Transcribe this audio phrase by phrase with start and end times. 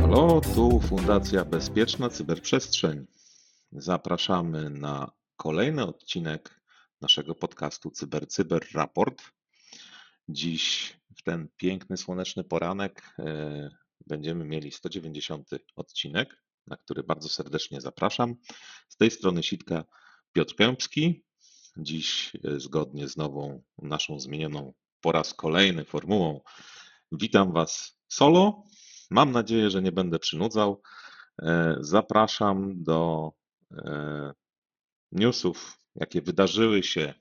[0.00, 3.06] Halo, tu Fundacja Bezpieczna Cyberprzestrzeń.
[3.72, 6.60] Zapraszamy na kolejny odcinek
[7.00, 9.22] naszego podcastu Cyber Cyber Raport.
[10.28, 13.70] Dziś w ten piękny słoneczny poranek e,
[14.06, 18.34] będziemy mieli 190 odcinek, na który bardzo serdecznie zapraszam.
[18.88, 19.84] Z tej strony sitka
[20.32, 21.24] Piotr Kępski.
[21.76, 26.40] Dziś e, zgodnie z nową naszą zmienioną po raz kolejny formułą
[27.12, 28.64] witam Was solo.
[29.10, 30.82] Mam nadzieję, że nie będę przynudzał.
[31.42, 33.32] E, Zapraszam do
[33.72, 34.32] e,
[35.12, 37.14] newsów, jakie wydarzyły się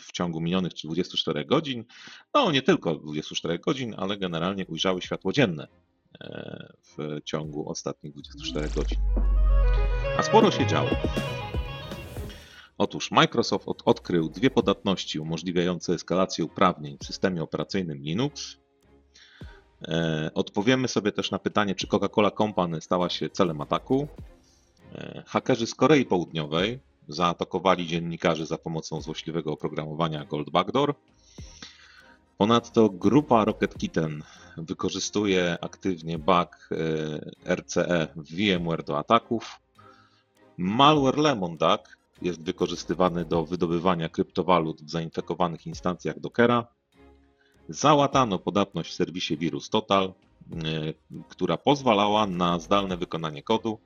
[0.00, 1.84] w ciągu minionych 24 godzin.
[2.34, 5.68] No, nie tylko 24 godzin, ale generalnie ujrzały światło dzienne
[6.82, 8.98] w ciągu ostatnich 24 godzin.
[10.18, 10.90] A sporo się działo.
[12.78, 18.56] Otóż Microsoft od, odkrył dwie podatności umożliwiające eskalację uprawnień w systemie operacyjnym Linux.
[19.82, 24.08] E, Odpowiemy sobie też na pytanie, czy Coca-Cola Company stała się celem ataku.
[24.94, 30.94] E, Hakerzy z Korei Południowej zaatakowali dziennikarzy za pomocą złośliwego oprogramowania Gold Backdoor.
[32.38, 34.22] Ponadto grupa Rocket Kitten
[34.56, 36.68] wykorzystuje aktywnie bug
[37.46, 39.60] e, RCE w VMware do ataków.
[40.58, 46.66] Malware Lemon Duck jest wykorzystywany do wydobywania kryptowalut w zainfekowanych instancjach Dockera.
[47.68, 50.94] Załatano podatność w serwisie Wirus Total, y,
[51.28, 53.78] która pozwalała na zdalne wykonanie kodu.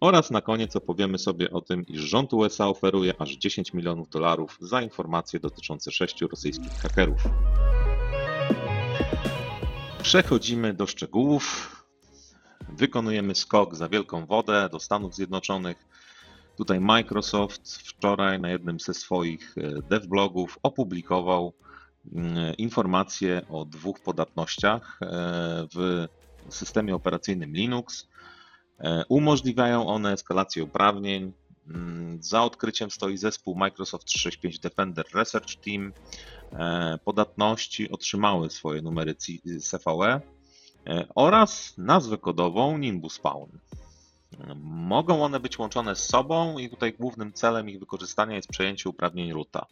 [0.00, 4.58] Oraz na koniec opowiemy sobie o tym, iż rząd USA oferuje aż 10 milionów dolarów
[4.60, 7.24] za informacje dotyczące sześciu rosyjskich hakerów.
[10.02, 11.76] Przechodzimy do szczegółów.
[12.68, 15.86] Wykonujemy skok za wielką wodę do Stanów Zjednoczonych.
[16.56, 21.52] Tutaj Microsoft wczoraj na jednym ze swoich e, devblogów opublikował
[22.12, 25.06] mm, informacje o dwóch podatnościach e,
[25.74, 26.06] w
[26.48, 28.09] systemie operacyjnym Linux.
[28.80, 31.32] E, Umożliwiają one eskalację uprawnień.
[31.68, 35.92] Mm, Za odkryciem stoi zespół Microsoft 365 Defender Research Team.
[36.52, 39.14] E, Podatności otrzymały swoje numery
[39.70, 40.20] CVE
[40.86, 43.50] e, oraz nazwę kodową Nimbus Spawn.
[44.64, 49.32] Mogą one być łączone z sobą i tutaj głównym celem ich wykorzystania jest przejęcie uprawnień
[49.32, 49.66] roota.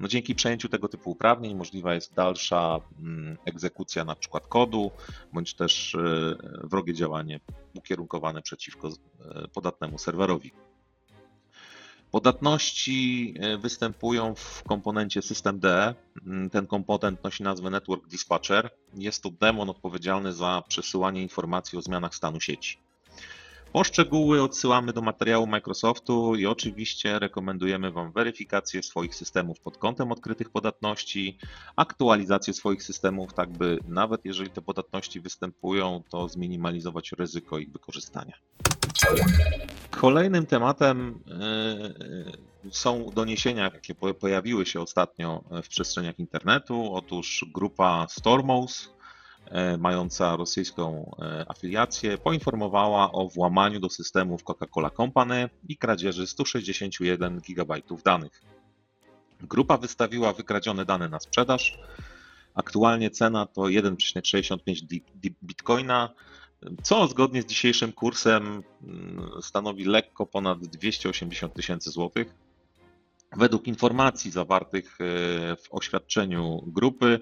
[0.00, 4.90] No dzięki przejęciu tego typu uprawnień możliwa jest dalsza mm, egzekucja na przykład kodu,
[5.32, 7.40] bądź też e, wrogie działanie
[7.74, 10.52] ukierunkowane przeciwko e, podatnemu serwerowi.
[12.10, 15.64] Podatności e, występują w komponencie systemd.
[15.64, 18.70] Mm, Ten komponent nosi nazwę Network Dispatcher.
[18.94, 22.81] Jest to demon odpowiedzialny za przesyłanie informacji o zmianach stanu sieci.
[23.72, 30.50] Poszczegóły odsyłamy do materiału Microsoftu i oczywiście rekomendujemy Wam weryfikację swoich systemów pod kątem odkrytych
[30.50, 31.38] podatności,
[31.76, 38.34] aktualizację swoich systemów, tak by nawet jeżeli te podatności występują, to zminimalizować ryzyko ich wykorzystania.
[39.90, 41.18] Kolejnym tematem
[42.64, 46.94] yy, są doniesienia, jakie po- pojawiły się ostatnio w przestrzeniach internetu.
[46.94, 48.94] Otóż grupa Stormos,
[49.78, 57.74] mająca rosyjską e, afiliację, poinformowała o włamaniu do systemów Coca-Cola Company i kradzieży 161 GB
[58.04, 58.42] danych.
[59.40, 61.78] Grupa wystawiła wykradzione dane na sprzedaż.
[62.54, 66.08] Aktualnie cena to 1,65 di- di- bitcoina,
[66.82, 72.34] co zgodnie z dzisiejszym kursem mm, stanowi lekko ponad 280 tysięcy złotych.
[73.36, 75.04] Według informacji zawartych e,
[75.56, 77.20] w oświadczeniu grupy,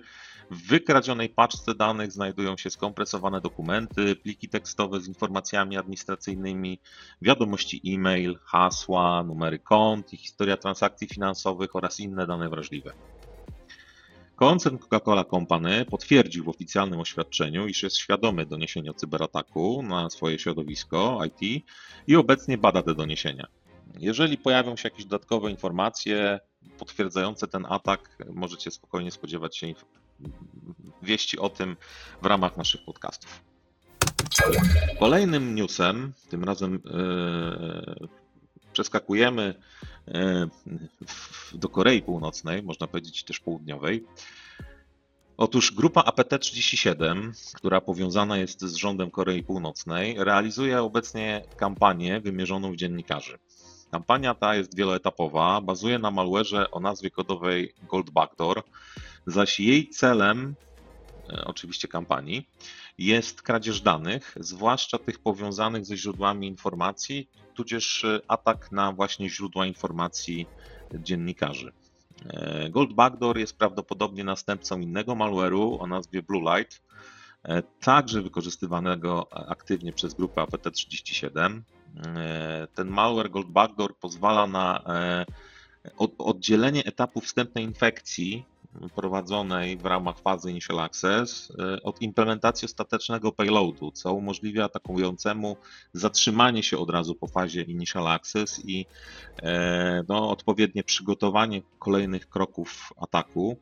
[0.51, 6.81] w wykradzionej paczce danych znajdują się skompresowane dokumenty, pliki tekstowe z informacjami administracyjnymi,
[7.23, 12.93] wiadomości e-mail, hasła, numery kont i historia transakcji finansowych oraz inne dane wrażliwe.
[14.37, 20.39] Koncern Coca-Cola Company potwierdził w oficjalnym oświadczeniu, iż jest świadomy doniesień o cyberataku na swoje
[20.39, 21.65] środowisko IT
[22.07, 23.47] i obecnie bada te doniesienia.
[23.99, 26.41] Jeżeli pojawią się jakieś dodatkowe informacje
[26.79, 29.67] potwierdzające ten atak, możecie spokojnie spodziewać się
[31.03, 31.77] wieści o tym
[32.23, 33.43] w ramach naszych podcastów.
[34.99, 38.09] Kolejnym newsem, tym razem e,
[38.73, 39.55] przeskakujemy
[40.09, 40.49] e,
[41.55, 44.05] do Korei Północnej, można powiedzieć też południowej.
[45.37, 52.77] Otóż grupa APT-37, która powiązana jest z rządem Korei Północnej, realizuje obecnie kampanię wymierzoną w
[52.77, 53.39] dziennikarzy.
[53.91, 58.63] Kampania ta jest wieloetapowa, bazuje na malware'ze o nazwie kodowej Gold Backdoor,
[59.27, 60.55] zaś jej celem,
[61.31, 62.49] e, oczywiście kampanii,
[62.99, 70.47] jest kradzież danych, zwłaszcza tych powiązanych ze źródłami informacji, tudzież atak na właśnie źródła informacji
[70.95, 71.73] dziennikarzy.
[72.27, 76.83] E, Gold Backdoor jest prawdopodobnie następcą innego malware'u o nazwie Blue Light,
[77.43, 81.61] e, także wykorzystywanego aktywnie przez grupę APT37.
[81.97, 84.85] E, ten malware Gold Backdoor pozwala na
[86.19, 88.45] oddzielenie etapu wstępnej infekcji
[88.95, 95.57] prowadzonej w ramach fazy Initial Access e, od implementacji ostatecznego payloadu, co umożliwia atakującemu
[95.93, 98.87] zatrzymanie się od razu po fazie Initial Access i
[99.43, 103.57] e, no, odpowiednie przygotowanie kolejnych kroków ataku.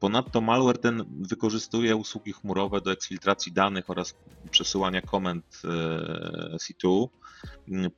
[0.00, 4.14] Ponadto malware ten wykorzystuje usługi chmurowe do eksfiltracji danych oraz
[4.50, 5.68] przesyłania komend e,
[6.56, 7.08] C2.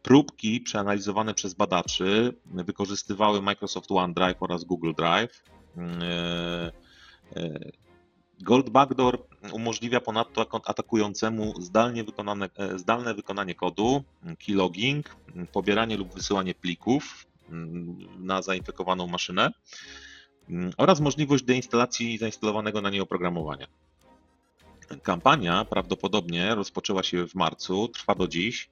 [0.03, 5.43] Próbki przeanalizowane przez badaczy wykorzystywały Microsoft OneDrive oraz Google Drive.
[5.77, 6.73] E,
[7.37, 7.59] e,
[8.41, 14.05] Gold Backdoor umożliwia ponadto atakującemu zdalnie wykonane, e, zdalne wykonanie kodu,
[14.47, 15.17] keylogging,
[15.53, 19.51] pobieranie lub wysyłanie plików mm, na zainfekowaną maszynę
[20.77, 23.67] oraz możliwość deinstalacji zainstalowanego na niej oprogramowania.
[25.03, 28.71] Kampania prawdopodobnie rozpoczęła się w marcu, trwa do dziś.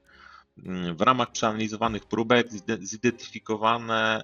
[0.67, 2.49] Mm, w ramach przeanalizowanych próbek
[2.81, 4.23] zidentyfikowane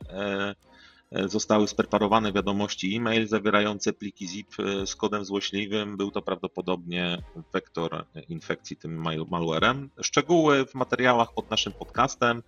[1.13, 5.97] E, zostały spreparowane wiadomości e-mail zawierające pliki zip e, z kodem złośliwym.
[5.97, 9.91] Był to prawdopodobnie wektor infekcji tym malwarem.
[10.01, 12.43] Szczegóły w materiałach pod naszym podcastem.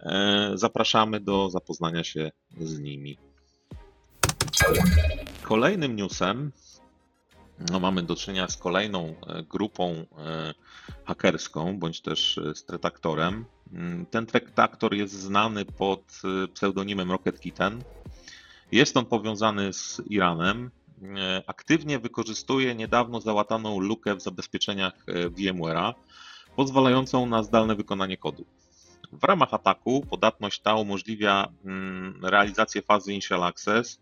[0.00, 3.18] E, zapraszamy do zapoznania się z nimi.
[5.42, 6.52] Kolejnym newsem
[7.70, 9.14] no, mamy do czynienia z kolejną
[9.48, 10.06] grupą
[11.04, 13.44] hakerską, bądź też stretaktorem.
[13.72, 16.22] Mm, ten traktor jest znany pod
[16.54, 17.82] pseudonimem Rocket Kitten.
[18.72, 20.70] Jest on powiązany z Iranem.
[21.02, 25.94] E, aktywnie wykorzystuje niedawno załataną lukę w zabezpieczeniach e, VMware'a,
[26.56, 28.44] pozwalającą na zdalne wykonanie kodu.
[29.12, 34.00] W ramach ataku podatność ta umożliwia mm, realizację fazy Initial Access,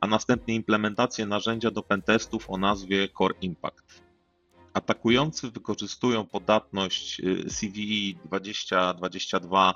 [0.00, 4.02] a następnie implementację narzędzia do pentestów o nazwie Core Impact.
[4.72, 9.74] Atakujący wykorzystują podatność CVE 2022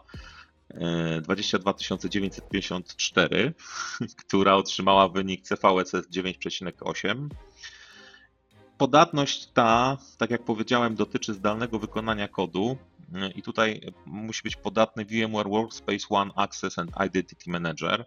[1.22, 3.55] 22954,
[4.17, 7.28] która otrzymała wynik CVSS 9,8.
[8.78, 12.76] Podatność ta, tak jak powiedziałem, dotyczy zdalnego wykonania kodu
[13.34, 18.05] i tutaj musi być podatny VMware Workspace ONE Access and Identity Manager.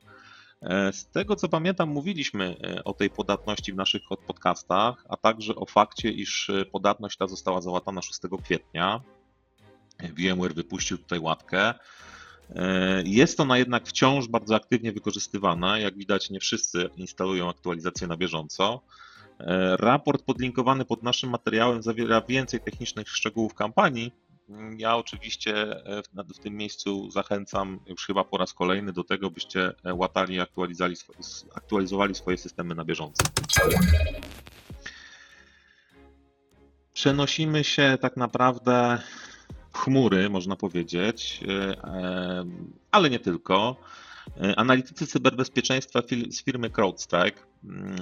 [0.91, 2.55] Z tego co pamiętam, mówiliśmy
[2.85, 8.01] o tej podatności w naszych podcastach, a także o fakcie, iż podatność ta została załatana
[8.01, 9.01] 6 kwietnia.
[9.99, 11.73] VMware wypuścił tutaj łatkę.
[12.55, 15.79] E, jest ona jednak wciąż bardzo aktywnie wykorzystywana.
[15.79, 18.81] Jak widać, nie wszyscy instalują aktualizacje na bieżąco.
[19.39, 24.11] E, raport podlinkowany pod naszym materiałem zawiera więcej technicznych szczegółów kampanii.
[24.77, 26.03] Ja oczywiście e,
[26.33, 30.39] w, tym miejscu zachęcam już chyba po raz kolejny do tego, byście łatali i
[31.55, 33.23] aktualizowali, swoje systemy na bieżąco.
[36.93, 38.99] Przenosimy się tak naprawdę
[39.73, 42.45] chmury, można powiedzieć, e, e,
[42.91, 43.75] ale nie tylko.
[44.41, 47.52] E, analitycy cyberbezpieczeństwa z firmy CrowdStrike mm,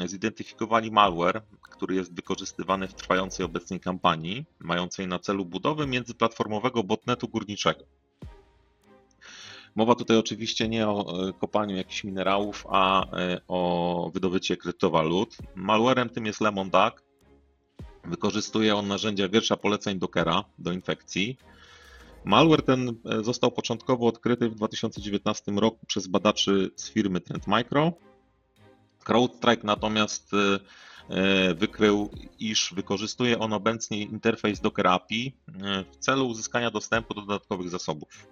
[0.05, 7.27] zidentyfikowali malware, który jest wykorzystywany w trwającej obecnie kampanii, mającej na celu budowę międzyplatformowego botnetu
[7.27, 7.83] górniczego.
[9.75, 11.05] Mowa tutaj oczywiście nie o
[11.39, 13.07] kopaniu jakichś minerałów, a
[13.47, 15.37] o wydobycie kryptowalut.
[15.55, 17.03] Malwarem tym jest Lemon Duck.
[18.03, 21.37] Wykorzystuje on narzędzia wiersza poleceń Dockera do infekcji.
[22.25, 27.93] Malware ten e, został początkowo odkryty w 2019 roku przez badaczy z firmy Trend Micro.
[29.03, 30.59] CrowdStrike natomiast e,
[31.09, 35.35] e, wykrył, iż wykorzystuje on obecnie interfejs Docker API
[35.91, 38.27] w celu uzyskania dostępu do dodatkowych zasobów.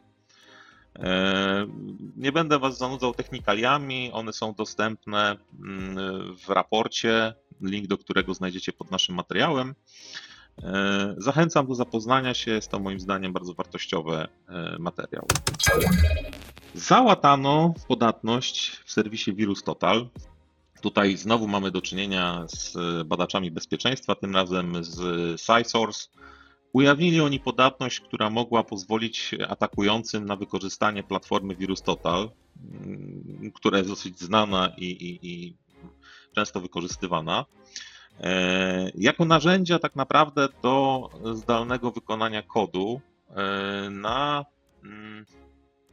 [2.17, 8.73] Nie będę Was zanudzał technikaliami, one są dostępne mm, w raporcie, link do którego znajdziecie
[8.73, 9.75] pod naszym materiałem.
[10.63, 15.27] E, zachęcam do zapoznania się, jest to moim zdaniem bardzo wartościowy e, materiał.
[16.75, 20.09] Załatano podatność w serwisie Virus Total.
[20.81, 26.07] Tutaj znowu mamy do czynienia z badaczami bezpieczeństwa, tym razem z SciSource.
[26.73, 32.31] Ujawnili oni podatność, która mogła pozwolić atakującym na wykorzystanie platformy Virus Total,
[32.73, 35.57] mm, która jest dosyć znana i, i, i
[36.35, 37.45] często wykorzystywana.
[38.19, 44.45] E, jako narzędzia tak naprawdę do zdalnego wykonania kodu e, na
[44.83, 45.25] mm,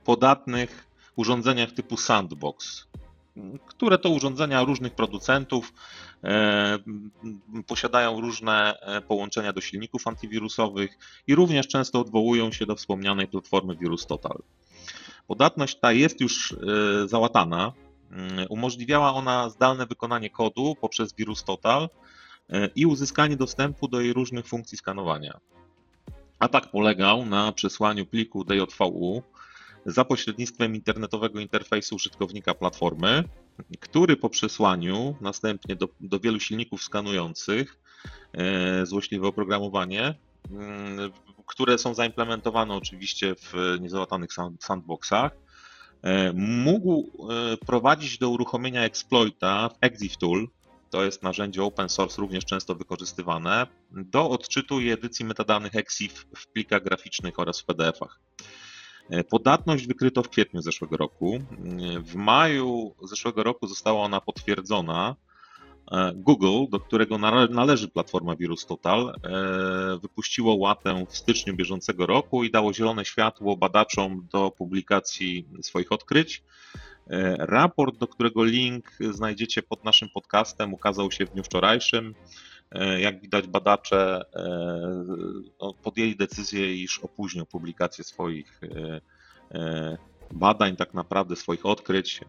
[0.05, 2.87] podatnych urządzeniach typu sandbox.
[3.67, 5.73] Które to urządzenia różnych producentów
[6.25, 6.79] e,
[7.67, 13.77] posiadają różne e, połączenia do silników antywirusowych i również często odwołują się do wspomnianej platformy
[13.77, 14.43] VirusTotal.
[15.27, 17.73] Podatność ta jest już e, załatana.
[18.49, 21.89] Umożliwiała ona zdalne wykonanie kodu poprzez VirusTotal
[22.77, 25.41] i uzyskanie dostępu do jej różnych funkcji skanowania.
[26.39, 29.23] Atak polegał na przesłaniu pliku DJVU
[29.87, 33.25] za pośrednictwem internetowego interfejsu użytkownika platformy,
[33.81, 37.79] który po przesłaniu następnie do, do wielu silników skanujących
[38.33, 40.15] e, złośliwe oprogramowanie,
[40.51, 41.13] mm,
[41.47, 45.33] które są zaimplementowane oczywiście w niezałatanych sand- sandboxach,
[46.03, 50.49] e, mógł e, prowadzić do uruchomienia exploita w ExifTool,
[50.91, 56.47] to jest narzędzie open source również często wykorzystywane, do odczytu i edycji metadanych EXIF w
[56.47, 58.21] plikach graficznych oraz w PDF-ach.
[59.11, 61.35] E, Podatność wykryto w kwietniu zeszłego roku.
[61.35, 65.17] E, W maju zeszłego roku została ona potwierdzona.
[65.93, 72.45] E, Google, do którego nale- należy platforma VirusTotal, e, wypuściło łatę w styczniu bieżącego roku
[72.45, 76.43] i dało zielone światło badaczom do publikacji swoich odkryć.
[77.39, 82.15] Raport, do którego link znajdziecie pod naszym podcastem, ukazał się w dniu wczorajszym.
[82.73, 84.45] E, Jak widać, badacze e,
[85.61, 88.61] no, podjęli decyzję, iż opóźnią publikację swoich
[89.51, 89.99] e,
[90.33, 92.21] badań, tak naprawdę swoich odkryć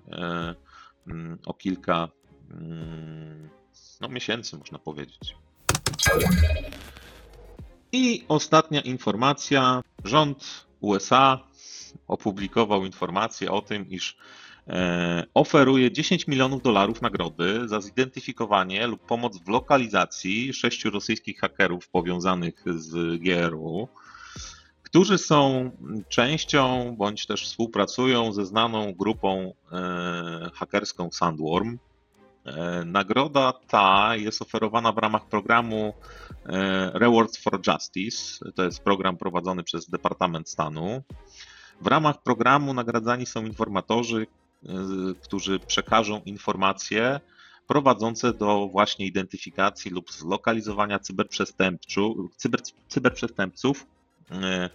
[1.08, 2.08] mm, o kilka
[2.52, 3.50] mm,
[4.02, 5.36] no, miesięcy, można powiedzieć.
[7.92, 9.82] I ostatnia informacja.
[10.04, 11.48] Rząd USA
[12.08, 14.18] opublikował informację o tym, iż
[15.34, 22.64] oferuje 10 milionów dolarów nagrody za zidentyfikowanie lub pomoc w lokalizacji sześciu rosyjskich hakerów powiązanych
[22.76, 23.88] z GRU,
[24.88, 25.72] którzy są
[26.10, 31.78] częścią bądź też współpracują ze znaną grupą e, hakerską Sandworm.
[32.46, 35.94] E, Nagroda ta jest oferowana w ramach programu
[36.46, 38.46] e, Rewards for Justice.
[38.56, 41.02] To jest program prowadzony przez Departament Stanu.
[41.82, 44.47] W ramach programu nagradzani są informatorzy, e,
[45.24, 47.20] którzy przekażą informacje
[47.68, 53.88] prowadzące do właśnie identyfikacji lub zlokalizowania cyberprzestępczu, cyber, cyberprzestępców
[54.32, 54.70] e,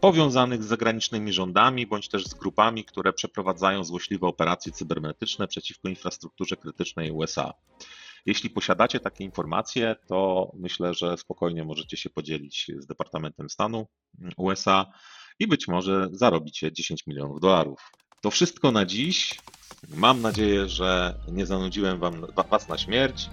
[0.00, 6.56] powiązanych z zagranicznymi rządami bądź też z grupami, które przeprowadzają złośliwe operacje cybernetyczne przeciwko infrastrukturze
[6.56, 7.52] krytycznej USA.
[8.26, 13.86] Jeśli posiadacie takie informacje, to myślę, że spokojnie możecie się podzielić z Departamentem Stanu
[14.36, 14.86] USA
[15.38, 17.92] i być może zarobicie 10 milionów dolarów.
[18.20, 19.38] To wszystko na dziś.
[19.94, 23.30] Mam nadzieję, że nie zanudziłem wam, Was na śmierć.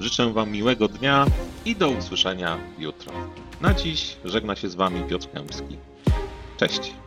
[0.00, 1.26] Życzę Wam miłego dnia
[1.64, 3.12] i do usłyszenia jutro.
[3.60, 5.78] Na dziś żegna się z Wami Piotr Kępski.
[6.56, 7.03] Cześć.